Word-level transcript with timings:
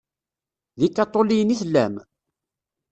D 0.79 0.81
ikaṭuliyen 0.87 1.53
i 1.53 1.55
tellam? 1.61 1.95